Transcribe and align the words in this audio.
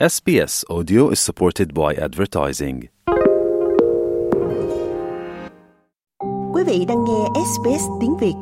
SBS 0.00 0.64
Audio 0.68 1.08
is 1.08 1.20
supported 1.20 1.68
by 1.72 1.94
advertising. 2.02 2.80
Quý 6.54 6.62
vị 6.66 6.84
đang 6.88 7.04
nghe 7.04 7.40
SBS 7.54 7.82
tiếng 8.00 8.16
Việt. 8.20 8.32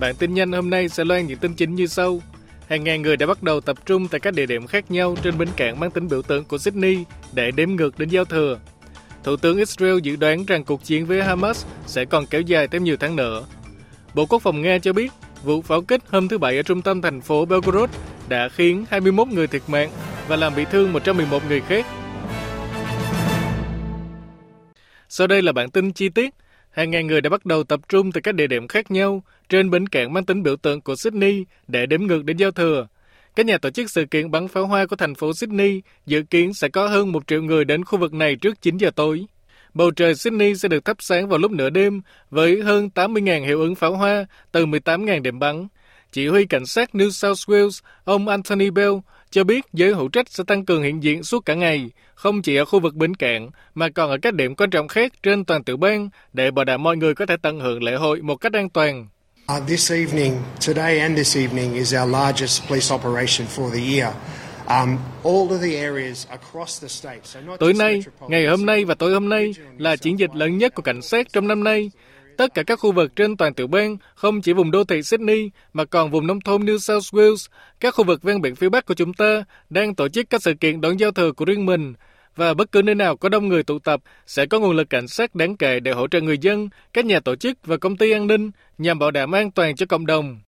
Bản 0.00 0.14
tin 0.18 0.34
nhanh 0.34 0.52
hôm 0.52 0.70
nay 0.70 0.88
sẽ 0.88 1.04
loan 1.04 1.26
những 1.26 1.38
tin 1.38 1.54
chính 1.54 1.74
như 1.74 1.86
sau. 1.86 2.20
Hàng 2.68 2.84
ngàn 2.84 3.02
người 3.02 3.16
đã 3.16 3.26
bắt 3.26 3.42
đầu 3.42 3.60
tập 3.60 3.76
trung 3.86 4.08
tại 4.08 4.20
các 4.20 4.34
địa 4.34 4.46
điểm 4.46 4.66
khác 4.66 4.90
nhau 4.90 5.14
trên 5.22 5.38
bến 5.38 5.48
cảng 5.56 5.80
mang 5.80 5.90
tính 5.90 6.08
biểu 6.08 6.22
tượng 6.22 6.44
của 6.44 6.58
Sydney 6.58 7.04
để 7.32 7.50
đếm 7.50 7.70
ngược 7.70 7.98
đến 7.98 8.08
giao 8.08 8.24
thừa. 8.24 8.58
Thủ 9.24 9.36
tướng 9.36 9.58
Israel 9.58 9.98
dự 10.02 10.16
đoán 10.16 10.44
rằng 10.44 10.64
cuộc 10.64 10.84
chiến 10.84 11.06
với 11.06 11.22
Hamas 11.22 11.66
sẽ 11.86 12.04
còn 12.04 12.26
kéo 12.26 12.40
dài 12.40 12.68
thêm 12.68 12.84
nhiều 12.84 12.96
tháng 13.00 13.16
nữa. 13.16 13.44
Bộ 14.14 14.26
Quốc 14.26 14.42
phòng 14.42 14.62
Nga 14.62 14.78
cho 14.78 14.92
biết, 14.92 15.12
vụ 15.42 15.62
pháo 15.62 15.82
kích 15.82 16.02
hôm 16.08 16.28
thứ 16.28 16.38
Bảy 16.38 16.56
ở 16.56 16.62
trung 16.62 16.82
tâm 16.82 17.02
thành 17.02 17.20
phố 17.20 17.44
Belgorod 17.44 17.90
đã 18.28 18.48
khiến 18.48 18.84
21 18.90 19.28
người 19.28 19.46
thiệt 19.46 19.62
mạng 19.66 19.90
và 20.28 20.36
làm 20.36 20.52
bị 20.56 20.64
thương 20.64 20.92
111 20.92 21.42
người 21.48 21.60
khác. 21.60 21.86
Sau 25.08 25.26
đây 25.26 25.42
là 25.42 25.52
bản 25.52 25.70
tin 25.70 25.92
chi 25.92 26.08
tiết. 26.08 26.34
Hàng 26.70 26.90
ngàn 26.90 27.06
người 27.06 27.20
đã 27.20 27.30
bắt 27.30 27.46
đầu 27.46 27.64
tập 27.64 27.80
trung 27.88 28.12
tại 28.12 28.22
các 28.22 28.34
địa 28.34 28.46
điểm 28.46 28.68
khác 28.68 28.90
nhau 28.90 29.22
trên 29.48 29.70
bến 29.70 29.86
cảng 29.86 30.12
mang 30.12 30.24
tính 30.24 30.42
biểu 30.42 30.56
tượng 30.56 30.80
của 30.80 30.96
Sydney 30.96 31.44
để 31.68 31.86
đếm 31.86 32.02
ngược 32.02 32.24
đến 32.24 32.36
giao 32.36 32.50
thừa. 32.50 32.86
Các 33.36 33.46
nhà 33.46 33.58
tổ 33.58 33.70
chức 33.70 33.90
sự 33.90 34.04
kiện 34.04 34.30
bắn 34.30 34.48
pháo 34.48 34.66
hoa 34.66 34.86
của 34.86 34.96
thành 34.96 35.14
phố 35.14 35.32
Sydney 35.34 35.82
dự 36.06 36.22
kiến 36.22 36.54
sẽ 36.54 36.68
có 36.68 36.88
hơn 36.88 37.12
một 37.12 37.26
triệu 37.26 37.42
người 37.42 37.64
đến 37.64 37.84
khu 37.84 37.98
vực 37.98 38.14
này 38.14 38.36
trước 38.36 38.62
9 38.62 38.76
giờ 38.76 38.90
tối. 38.90 39.26
Bầu 39.74 39.90
trời 39.90 40.14
Sydney 40.14 40.54
sẽ 40.54 40.68
được 40.68 40.84
thắp 40.84 40.96
sáng 41.00 41.28
vào 41.28 41.38
lúc 41.38 41.50
nửa 41.50 41.70
đêm 41.70 42.02
với 42.30 42.62
hơn 42.62 42.90
80.000 42.94 43.44
hiệu 43.44 43.60
ứng 43.60 43.74
pháo 43.74 43.96
hoa 43.96 44.26
từ 44.52 44.66
18.000 44.66 45.22
điểm 45.22 45.38
bắn. 45.38 45.68
Chỉ 46.12 46.28
huy 46.28 46.46
cảnh 46.46 46.66
sát 46.66 46.90
New 46.92 47.10
South 47.10 47.50
Wales, 47.50 47.80
ông 48.04 48.28
Anthony 48.28 48.70
Bell, 48.70 48.94
cho 49.30 49.44
biết 49.44 49.64
giới 49.72 49.94
hữu 49.94 50.08
trách 50.08 50.28
sẽ 50.30 50.44
tăng 50.46 50.64
cường 50.64 50.82
hiện 50.82 51.02
diện 51.02 51.22
suốt 51.22 51.46
cả 51.46 51.54
ngày, 51.54 51.90
không 52.14 52.42
chỉ 52.42 52.56
ở 52.56 52.64
khu 52.64 52.80
vực 52.80 52.94
bến 52.94 53.14
cảng, 53.14 53.50
mà 53.74 53.88
còn 53.88 54.10
ở 54.10 54.18
các 54.22 54.34
điểm 54.34 54.54
quan 54.54 54.70
trọng 54.70 54.88
khác 54.88 55.12
trên 55.22 55.44
toàn 55.44 55.64
tiểu 55.64 55.76
bang 55.76 56.10
để 56.32 56.50
bảo 56.50 56.64
đảm 56.64 56.82
mọi 56.82 56.96
người 56.96 57.14
có 57.14 57.26
thể 57.26 57.36
tận 57.42 57.60
hưởng 57.60 57.82
lễ 57.82 57.94
hội 57.94 58.22
một 58.22 58.36
cách 58.36 58.52
an 58.52 58.70
toàn. 58.70 59.08
Uh, 59.50 59.58
this 59.66 59.90
evening, 59.90 60.42
today 60.60 61.00
and 61.00 61.16
this 61.16 61.36
evening, 61.36 61.74
is 61.74 61.94
our 61.94 62.06
largest 62.06 62.68
police 62.68 62.94
operation 62.94 63.46
for 63.46 63.70
the 63.70 63.80
year. 63.80 64.12
Um, 64.68 64.98
all 65.24 65.52
of 65.52 65.60
the 65.60 65.76
areas 65.76 66.26
across 66.30 66.78
the 66.78 66.88
state, 66.88 67.20
so 67.24 67.40
not 67.40 67.58
Tối 67.60 67.72
nay, 67.72 68.02
ngày 68.28 68.46
hôm 68.46 68.66
nay 68.66 68.84
và 68.84 68.94
tối 68.94 69.12
hôm 69.12 69.28
nay 69.28 69.54
là 69.78 69.96
chiến 69.96 70.18
dịch 70.18 70.34
lớn 70.34 70.58
nhất 70.58 70.74
của 70.74 70.82
cảnh 70.82 71.02
sát 71.02 71.32
trong 71.32 71.48
năm 71.48 71.64
nay. 71.64 71.90
Tất 72.36 72.54
cả 72.54 72.62
các 72.62 72.78
khu 72.80 72.92
vực 72.92 73.16
trên 73.16 73.36
toàn 73.36 73.54
tiểu 73.54 73.66
bang, 73.66 73.96
không 74.14 74.42
chỉ 74.42 74.52
vùng 74.52 74.70
đô 74.70 74.84
thị 74.84 75.02
Sydney 75.02 75.50
mà 75.72 75.84
còn 75.84 76.10
vùng 76.10 76.26
nông 76.26 76.40
thôn 76.40 76.64
New 76.64 76.78
South 76.78 77.14
Wales, 77.14 77.48
các 77.80 77.94
khu 77.94 78.04
vực 78.04 78.22
ven 78.22 78.40
biển 78.40 78.56
phía 78.56 78.68
Bắc 78.68 78.86
của 78.86 78.94
chúng 78.94 79.14
ta 79.14 79.44
đang 79.70 79.94
tổ 79.94 80.08
chức 80.08 80.30
các 80.30 80.42
sự 80.42 80.54
kiện 80.54 80.80
đón 80.80 81.00
giao 81.00 81.10
thừa 81.10 81.32
của 81.32 81.44
riêng 81.44 81.66
mình. 81.66 81.94
Và 82.40 82.54
bất 82.54 82.72
cứ 82.72 82.82
nơi 82.82 82.94
nào 82.94 83.16
có 83.16 83.28
đông 83.28 83.48
người 83.48 83.62
tụ 83.62 83.78
tập 83.78 84.00
sẽ 84.26 84.46
có 84.46 84.60
nguồn 84.60 84.76
lực 84.76 84.90
cảnh 84.90 85.08
sát 85.08 85.34
đáng 85.34 85.56
kể 85.56 85.80
để 85.80 85.92
hỗ 85.92 86.08
trợ 86.08 86.20
người 86.20 86.38
dân, 86.38 86.68
các 86.92 87.04
nhà 87.04 87.20
tổ 87.20 87.36
chức 87.36 87.66
và 87.66 87.76
công 87.76 87.96
ty 87.96 88.10
an 88.10 88.26
ninh 88.26 88.50
nhằm 88.78 88.98
bảo 88.98 89.10
đảm 89.10 89.34
an 89.34 89.50
toàn 89.50 89.76
cho 89.76 89.86
cộng 89.86 90.06
đồng. 90.06 90.40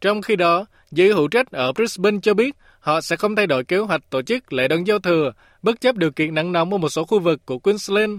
Trong 0.00 0.22
khi 0.22 0.36
đó, 0.36 0.66
giới 0.90 1.12
hữu 1.12 1.28
trách 1.28 1.50
ở 1.50 1.72
Brisbane 1.72 2.18
cho 2.22 2.34
biết 2.34 2.56
họ 2.80 3.00
sẽ 3.00 3.16
không 3.16 3.36
thay 3.36 3.46
đổi 3.46 3.64
kế 3.64 3.78
hoạch 3.78 4.10
tổ 4.10 4.22
chức 4.22 4.52
lễ 4.52 4.68
đón 4.68 4.86
giao 4.86 4.98
thừa, 4.98 5.32
bất 5.62 5.80
chấp 5.80 5.96
điều 5.96 6.10
kiện 6.10 6.34
nắng 6.34 6.52
nóng 6.52 6.72
ở 6.72 6.78
một 6.78 6.88
số 6.88 7.04
khu 7.04 7.20
vực 7.20 7.40
của 7.46 7.58
Queensland. 7.58 8.18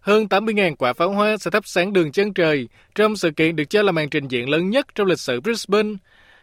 Hơn 0.00 0.24
80.000 0.24 0.76
quả 0.76 0.92
pháo 0.92 1.10
hoa 1.10 1.36
sẽ 1.36 1.50
thắp 1.50 1.66
sáng 1.66 1.92
đường 1.92 2.12
chân 2.12 2.34
trời 2.34 2.68
trong 2.94 3.16
sự 3.16 3.30
kiện 3.30 3.56
được 3.56 3.70
cho 3.70 3.82
là 3.82 3.92
màn 3.92 4.10
trình 4.10 4.28
diễn 4.28 4.48
lớn 4.48 4.70
nhất 4.70 4.86
trong 4.94 5.06
lịch 5.06 5.20
sử 5.20 5.40
Brisbane. 5.40 5.94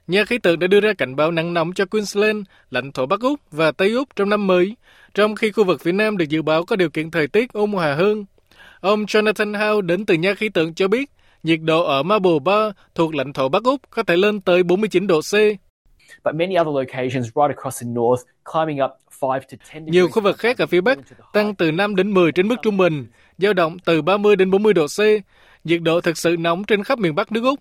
Nhà 0.08 0.26
khí 0.26 0.38
tượng 0.38 0.60
đã 0.60 0.68
đưa 0.68 0.80
ra 0.80 0.94
cảnh 0.94 1.16
báo 1.16 1.32
nắng 1.32 1.54
nóng 1.54 1.74
cho 1.74 1.86
Queensland, 1.86 2.46
lãnh 2.70 2.92
thổ 2.92 3.06
Bắc 3.06 3.20
Úc 3.20 3.40
và 3.52 3.72
Tây 3.72 3.92
Úc 3.92 4.10
trong 4.16 4.30
năm 4.30 4.48
mới, 4.48 4.76
trong 5.14 5.36
khi 5.36 5.52
khu 5.52 5.64
vực 5.64 5.82
phía 5.82 5.92
Nam 5.92 6.18
được 6.18 6.26
dự 6.30 6.42
báo 6.42 6.66
có 6.66 6.76
điều 6.76 6.90
kiện 6.90 7.12
thời 7.12 7.28
tiết 7.28 7.54
ôn 7.54 7.72
hòa 7.72 7.94
hơn. 7.94 8.26
Ông 8.80 9.06
Jonathan 9.06 9.52
Howe 9.52 9.82
đến 9.82 10.06
từ 10.06 10.14
nhà 10.14 10.34
khí 10.34 10.50
tượng 10.50 10.74
cho 10.74 10.88
biết 10.88 11.10
nhiệt 11.44 11.60
độ 11.62 11.84
ở 11.84 12.04
Marble 12.04 12.40
Bar 12.46 12.74
thuộc 12.96 13.16
lãnh 13.16 13.34
thổ 13.34 13.50
Bắc 13.50 13.64
Úc 13.64 13.82
có 13.90 14.04
thể 14.04 14.18
lên 14.18 14.42
tới 14.42 14.64
49 14.64 15.08
độ 15.08 15.22
C. 15.22 15.34
but 16.24 16.36
many 16.36 16.56
other 16.58 16.76
locations 16.76 17.26
right 17.26 17.56
across 17.56 17.84
the 17.84 17.88
north 17.88 18.24
climbing 18.54 18.84
up 18.84 18.92
5 19.22 19.22
to 19.22 19.28
10 19.28 19.40
degrees. 19.50 19.94
Nhiều 19.94 20.08
khu 20.08 20.22
vực 20.22 20.38
khác 20.38 20.58
ở 20.58 20.66
phía 20.66 20.82
Bắc 20.82 20.98
tăng 21.34 21.56
từ 21.56 21.72
5 21.72 21.96
đến 21.96 22.14
10 22.14 22.32
trên 22.32 22.48
mức 22.48 22.56
trung 22.62 22.78
bình, 22.78 23.08
dao 23.38 23.54
động 23.54 23.78
từ 23.86 24.02
30 24.02 24.36
đến 24.36 24.52
40 24.52 24.74
độ 24.74 24.88
C. 24.88 25.00
Nhiệt 25.64 25.82
độ 25.82 26.02
thực 26.02 26.18
sự 26.18 26.36
nóng 26.40 26.64
trên 26.64 26.84
khắp 26.84 27.00
miền 27.00 27.16
Bắc 27.16 27.32
nước 27.32 27.44
Úc. 27.44 27.60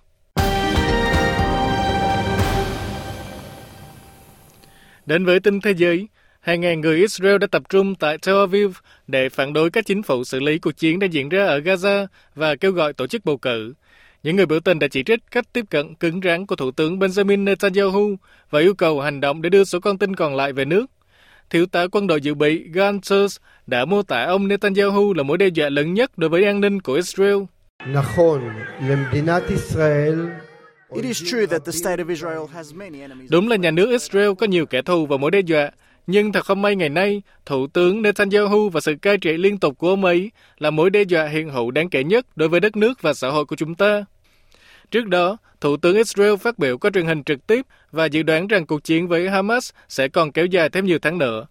Đến 5.06 5.24
với 5.24 5.40
tin 5.40 5.60
thế 5.60 5.70
giới, 5.76 6.08
hàng 6.40 6.60
ngàn 6.60 6.80
người 6.80 6.96
Israel 6.96 7.38
đã 7.38 7.46
tập 7.46 7.62
trung 7.68 7.94
tại 7.94 8.18
Tel 8.18 8.36
Aviv 8.36 8.76
để 9.06 9.28
phản 9.28 9.52
đối 9.52 9.70
các 9.70 9.86
chính 9.86 10.02
phủ 10.02 10.24
xử 10.24 10.40
lý 10.40 10.58
cuộc 10.58 10.76
chiến 10.76 10.98
đang 10.98 11.12
diễn 11.12 11.28
ra 11.28 11.46
ở 11.46 11.58
Gaza 11.58 12.06
và 12.34 12.56
kêu 12.56 12.72
gọi 12.72 12.92
tổ 12.92 13.06
chức 13.06 13.24
bầu 13.24 13.36
cử. 13.36 13.74
Những 14.22 14.36
người 14.36 14.46
biểu 14.46 14.60
tình 14.60 14.78
đã 14.78 14.88
chỉ 14.88 15.02
trích 15.02 15.20
cách 15.30 15.44
tiếp 15.52 15.64
cận 15.70 15.94
cứng 15.94 16.20
rắn 16.24 16.46
của 16.46 16.56
Thủ 16.56 16.70
tướng 16.70 16.98
Benjamin 16.98 17.44
Netanyahu 17.44 18.16
và 18.50 18.60
yêu 18.60 18.74
cầu 18.74 19.00
hành 19.00 19.20
động 19.20 19.42
để 19.42 19.50
đưa 19.50 19.64
số 19.64 19.80
con 19.80 19.98
tin 19.98 20.16
còn 20.16 20.36
lại 20.36 20.52
về 20.52 20.64
nước. 20.64 20.86
Thiếu 21.50 21.66
tá 21.66 21.86
quân 21.92 22.06
đội 22.06 22.20
dự 22.20 22.34
bị 22.34 22.68
Gantz 22.72 23.38
đã 23.66 23.84
mô 23.84 24.02
tả 24.02 24.24
ông 24.24 24.48
Netanyahu 24.48 25.14
là 25.14 25.22
mối 25.22 25.38
đe 25.38 25.46
dọa 25.46 25.68
lớn 25.68 25.94
nhất 25.94 26.18
đối 26.18 26.30
với 26.30 26.44
an 26.44 26.60
ninh 26.60 26.80
của 26.80 26.94
Israel. 26.94 27.38
Đúng 33.30 33.48
là 33.48 33.56
nhà 33.56 33.70
nước 33.70 33.90
Israel 33.90 34.30
có 34.38 34.46
nhiều 34.46 34.66
kẻ 34.66 34.82
thù 34.82 35.06
và 35.06 35.16
mối 35.16 35.30
đe 35.30 35.40
dọa, 35.40 35.70
nhưng 36.06 36.32
thật 36.32 36.44
không 36.44 36.62
may 36.62 36.76
ngày 36.76 36.88
nay, 36.88 37.22
Thủ 37.46 37.66
tướng 37.66 38.02
Netanyahu 38.02 38.68
và 38.68 38.80
sự 38.80 38.94
cai 39.02 39.18
trị 39.18 39.36
liên 39.36 39.58
tục 39.58 39.78
của 39.78 39.88
ông 39.88 40.04
ấy 40.04 40.30
là 40.58 40.70
mối 40.70 40.90
đe 40.90 41.02
dọa 41.02 41.26
hiện 41.26 41.50
hữu 41.50 41.70
đáng 41.70 41.88
kể 41.88 42.04
nhất 42.04 42.26
đối 42.36 42.48
với 42.48 42.60
đất 42.60 42.76
nước 42.76 43.02
và 43.02 43.14
xã 43.14 43.28
hội 43.28 43.44
của 43.44 43.56
chúng 43.56 43.74
ta. 43.74 44.04
Trước 44.90 45.06
đó, 45.06 45.36
Thủ 45.60 45.76
tướng 45.76 45.96
Israel 45.96 46.36
phát 46.36 46.58
biểu 46.58 46.78
qua 46.78 46.90
truyền 46.94 47.06
hình 47.06 47.24
trực 47.24 47.46
tiếp 47.46 47.66
và 47.92 48.04
dự 48.04 48.22
đoán 48.22 48.46
rằng 48.46 48.66
cuộc 48.66 48.84
chiến 48.84 49.08
với 49.08 49.30
Hamas 49.30 49.70
sẽ 49.88 50.08
còn 50.08 50.32
kéo 50.32 50.46
dài 50.46 50.68
thêm 50.68 50.86
nhiều 50.86 50.98
tháng 51.02 51.18
nữa. 51.18 51.46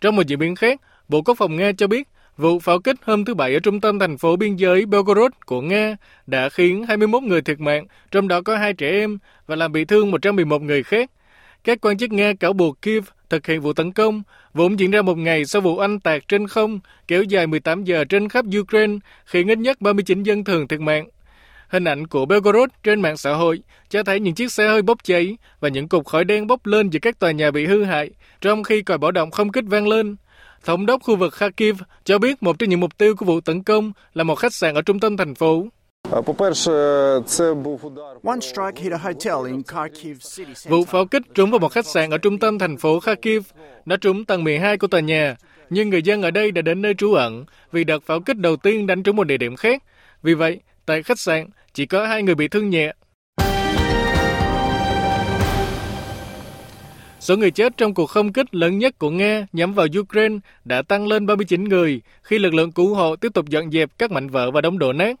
Trong 0.00 0.16
một 0.16 0.26
diễn 0.26 0.38
biến 0.38 0.54
khác, 0.54 0.80
Bộ 1.08 1.22
Quốc 1.22 1.34
phòng 1.34 1.56
Nga 1.56 1.72
cho 1.78 1.86
biết 1.86 2.08
vụ 2.36 2.58
pháo 2.58 2.78
kích 2.78 2.96
hôm 3.02 3.24
thứ 3.24 3.34
Bảy 3.34 3.54
ở 3.54 3.60
trung 3.60 3.80
tâm 3.80 3.98
thành 3.98 4.18
phố 4.18 4.36
biên 4.36 4.56
giới 4.56 4.86
Belgorod 4.86 5.32
của 5.46 5.60
Nga 5.60 5.96
đã 6.26 6.48
khiến 6.48 6.84
21 6.88 7.22
người 7.22 7.42
thiệt 7.42 7.60
mạng, 7.60 7.86
trong 8.10 8.28
đó 8.28 8.40
có 8.40 8.56
hai 8.56 8.72
trẻ 8.72 8.90
em, 8.90 9.18
và 9.46 9.56
làm 9.56 9.72
bị 9.72 9.84
thương 9.84 10.10
111 10.10 10.62
người 10.62 10.82
khác. 10.82 11.10
Các 11.64 11.78
quan 11.80 11.98
chức 11.98 12.12
Nga 12.12 12.32
cáo 12.40 12.52
buộc 12.52 12.82
Kiev 12.82 13.04
thực 13.30 13.46
hiện 13.46 13.60
vụ 13.60 13.72
tấn 13.72 13.92
công, 13.92 14.22
vốn 14.54 14.78
diễn 14.78 14.90
ra 14.90 15.02
một 15.02 15.18
ngày 15.18 15.44
sau 15.44 15.62
vụ 15.62 15.78
anh 15.78 16.00
tạc 16.00 16.28
trên 16.28 16.48
không, 16.48 16.80
kéo 17.08 17.22
dài 17.22 17.46
18 17.46 17.84
giờ 17.84 18.04
trên 18.04 18.28
khắp 18.28 18.44
Ukraine, 18.60 18.96
khiến 19.24 19.48
ít 19.48 19.58
nhất 19.58 19.80
39 19.80 20.22
dân 20.22 20.44
thường 20.44 20.68
thiệt 20.68 20.80
mạng. 20.80 21.08
Hình 21.68 21.84
ảnh 21.84 22.06
của 22.06 22.26
Belgorod 22.26 22.68
trên 22.82 23.00
mạng 23.00 23.16
xã 23.16 23.32
hội 23.32 23.58
cho 23.88 24.02
thấy 24.02 24.20
những 24.20 24.34
chiếc 24.34 24.52
xe 24.52 24.68
hơi 24.68 24.82
bốc 24.82 24.98
cháy 25.04 25.36
và 25.60 25.68
những 25.68 25.88
cục 25.88 26.06
khói 26.06 26.24
đen 26.24 26.46
bốc 26.46 26.66
lên 26.66 26.90
từ 26.90 26.98
các 26.98 27.18
tòa 27.18 27.30
nhà 27.30 27.50
bị 27.50 27.66
hư 27.66 27.84
hại, 27.84 28.10
trong 28.40 28.62
khi 28.62 28.82
còi 28.82 28.98
báo 28.98 29.10
động 29.10 29.30
không 29.30 29.52
kích 29.52 29.64
vang 29.68 29.88
lên. 29.88 30.16
Thống 30.64 30.86
đốc 30.86 31.02
khu 31.02 31.16
vực 31.16 31.34
Kharkiv 31.34 31.76
cho 32.04 32.18
biết 32.18 32.42
một 32.42 32.58
trong 32.58 32.68
những 32.68 32.80
mục 32.80 32.98
tiêu 32.98 33.16
của 33.16 33.26
vụ 33.26 33.40
tấn 33.40 33.62
công 33.62 33.92
là 34.14 34.24
một 34.24 34.34
khách 34.34 34.54
sạn 34.54 34.74
ở 34.74 34.82
trung 34.82 35.00
tâm 35.00 35.16
thành 35.16 35.34
phố. 35.34 35.66
One 38.24 38.40
strike 38.40 38.82
hit 38.82 38.92
a 38.92 38.98
hotel 38.98 39.46
in 39.46 39.62
Kharkiv 39.62 40.16
city 40.36 40.52
Vụ 40.68 40.84
pháo 40.84 41.06
kích 41.06 41.22
trúng 41.34 41.50
vào 41.50 41.58
một 41.58 41.72
khách 41.72 41.86
sạn 41.86 42.10
ở 42.10 42.18
trung 42.18 42.38
tâm 42.38 42.58
thành 42.58 42.76
phố 42.76 43.00
Kharkiv. 43.00 43.42
Nó 43.86 43.96
trúng 43.96 44.24
tầng 44.24 44.44
12 44.44 44.78
của 44.78 44.86
tòa 44.86 45.00
nhà, 45.00 45.36
nhưng 45.70 45.90
người 45.90 46.02
dân 46.02 46.22
ở 46.22 46.30
đây 46.30 46.50
đã 46.50 46.62
đến 46.62 46.82
nơi 46.82 46.94
trú 46.94 47.12
ẩn 47.12 47.44
vì 47.72 47.84
đợt 47.84 48.02
pháo 48.02 48.20
kích 48.20 48.36
đầu 48.36 48.56
tiên 48.56 48.86
đánh 48.86 49.02
trúng 49.02 49.16
một 49.16 49.24
địa 49.24 49.36
điểm 49.36 49.56
khác. 49.56 49.82
Vì 50.22 50.34
vậy, 50.34 50.60
tại 50.86 51.02
khách 51.02 51.18
sạn 51.18 51.46
chỉ 51.74 51.86
có 51.86 52.06
hai 52.06 52.22
người 52.22 52.34
bị 52.34 52.48
thương 52.48 52.70
nhẹ. 52.70 52.92
Số 57.26 57.36
người 57.36 57.50
chết 57.50 57.76
trong 57.76 57.94
cuộc 57.94 58.06
không 58.06 58.32
kích 58.32 58.54
lớn 58.54 58.78
nhất 58.78 58.98
của 58.98 59.10
Nga 59.10 59.46
nhắm 59.52 59.74
vào 59.74 59.86
Ukraine 59.98 60.38
đã 60.64 60.82
tăng 60.82 61.06
lên 61.06 61.26
39 61.26 61.64
người 61.64 62.00
khi 62.22 62.38
lực 62.38 62.54
lượng 62.54 62.72
cứu 62.72 62.94
hộ 62.94 63.16
tiếp 63.16 63.28
tục 63.34 63.48
dọn 63.48 63.70
dẹp 63.70 63.90
các 63.98 64.10
mảnh 64.10 64.28
vỡ 64.28 64.50
và 64.50 64.60
đống 64.60 64.78
đổ 64.78 64.92
nát. 64.92 65.16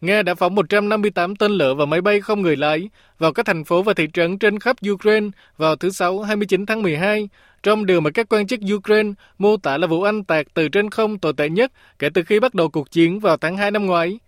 Nga 0.00 0.22
đã 0.22 0.34
phóng 0.34 0.54
158 0.54 1.36
tên 1.36 1.52
lửa 1.52 1.74
và 1.74 1.86
máy 1.86 2.00
bay 2.00 2.20
không 2.20 2.42
người 2.42 2.56
lái 2.56 2.88
vào 3.18 3.32
các 3.32 3.46
thành 3.46 3.64
phố 3.64 3.82
và 3.82 3.94
thị 3.94 4.06
trấn 4.12 4.38
trên 4.38 4.58
khắp 4.58 4.76
Ukraine 4.90 5.28
vào 5.56 5.76
thứ 5.76 5.90
Sáu 5.90 6.20
29 6.20 6.66
tháng 6.66 6.82
12, 6.82 7.28
trong 7.62 7.86
điều 7.86 8.00
mà 8.00 8.10
các 8.10 8.26
quan 8.28 8.46
chức 8.46 8.60
Ukraine 8.74 9.12
mô 9.38 9.56
tả 9.56 9.78
là 9.78 9.86
vụ 9.86 10.02
anh 10.02 10.24
tạc 10.24 10.46
từ 10.54 10.68
trên 10.68 10.90
không 10.90 11.18
tồi 11.18 11.32
tệ 11.36 11.48
nhất 11.48 11.72
kể 11.98 12.08
từ 12.14 12.22
khi 12.22 12.40
bắt 12.40 12.54
đầu 12.54 12.68
cuộc 12.68 12.90
chiến 12.90 13.20
vào 13.20 13.36
tháng 13.36 13.56
2 13.56 13.70
năm 13.70 13.86
ngoái. 13.86 14.18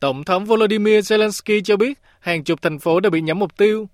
Tổng 0.00 0.24
thống 0.24 0.44
Volodymyr 0.44 1.12
Zelensky 1.12 1.60
cho 1.64 1.76
biết 1.76 1.98
hàng 2.20 2.44
chục 2.44 2.62
thành 2.62 2.78
phố 2.78 3.00
đã 3.00 3.10
bị 3.10 3.20
nhắm 3.20 3.38
mục 3.38 3.56
tiêu. 3.56 3.88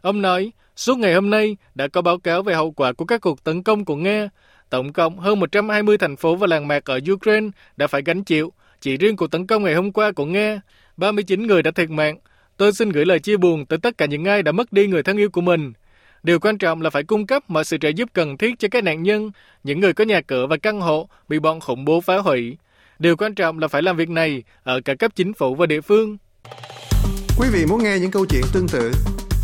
Ông 0.00 0.22
nói, 0.22 0.52
suốt 0.76 0.98
ngày 0.98 1.14
hôm 1.14 1.30
nay 1.30 1.56
đã 1.74 1.88
có 1.88 2.02
báo 2.02 2.18
cáo 2.18 2.42
về 2.42 2.54
hậu 2.54 2.70
quả 2.70 2.92
của 2.92 3.04
các 3.04 3.20
cuộc 3.20 3.44
tấn 3.44 3.62
công 3.62 3.84
của 3.84 3.96
Nga. 3.96 4.28
Tổng 4.70 4.92
cộng 4.92 5.18
hơn 5.18 5.40
120 5.40 5.98
thành 5.98 6.16
phố 6.16 6.36
và 6.36 6.46
làng 6.46 6.68
mạc 6.68 6.84
ở 6.84 6.98
Ukraine 7.12 7.48
đã 7.76 7.86
phải 7.86 8.02
gánh 8.02 8.24
chịu. 8.24 8.52
Chỉ 8.80 8.96
riêng 8.96 9.16
cuộc 9.16 9.30
tấn 9.30 9.46
công 9.46 9.62
ngày 9.62 9.74
hôm 9.74 9.92
qua 9.92 10.12
của 10.12 10.24
Nga, 10.24 10.60
39 10.96 11.46
người 11.46 11.62
đã 11.62 11.70
thiệt 11.70 11.90
mạng. 11.90 12.18
Tôi 12.56 12.72
xin 12.72 12.90
gửi 12.90 13.04
lời 13.04 13.18
chia 13.18 13.36
buồn 13.36 13.66
tới 13.66 13.78
tất 13.78 13.98
cả 13.98 14.06
những 14.06 14.24
ai 14.24 14.42
đã 14.42 14.52
mất 14.52 14.72
đi 14.72 14.86
người 14.86 15.02
thân 15.02 15.16
yêu 15.16 15.30
của 15.30 15.40
mình. 15.40 15.72
Điều 16.22 16.40
quan 16.40 16.58
trọng 16.58 16.82
là 16.82 16.90
phải 16.90 17.02
cung 17.02 17.26
cấp 17.26 17.42
mọi 17.48 17.64
sự 17.64 17.78
trợ 17.78 17.88
giúp 17.88 18.08
cần 18.12 18.38
thiết 18.38 18.58
cho 18.58 18.68
các 18.70 18.84
nạn 18.84 19.02
nhân, 19.02 19.30
những 19.64 19.80
người 19.80 19.92
có 19.92 20.04
nhà 20.04 20.20
cửa 20.20 20.46
và 20.46 20.56
căn 20.56 20.80
hộ 20.80 21.08
bị 21.28 21.38
bọn 21.38 21.60
khủng 21.60 21.84
bố 21.84 22.00
phá 22.00 22.16
hủy. 22.16 22.56
Điều 22.98 23.16
quan 23.16 23.34
trọng 23.34 23.58
là 23.58 23.68
phải 23.68 23.82
làm 23.82 23.96
việc 23.96 24.10
này 24.10 24.42
ở 24.62 24.80
cả 24.80 24.94
cấp 24.94 25.12
chính 25.14 25.32
phủ 25.32 25.54
và 25.54 25.66
địa 25.66 25.80
phương. 25.80 26.16
Quý 27.38 27.48
vị 27.52 27.66
muốn 27.68 27.82
nghe 27.82 27.98
những 27.98 28.10
câu 28.10 28.26
chuyện 28.26 28.42
tương 28.52 28.68
tự 28.68 28.92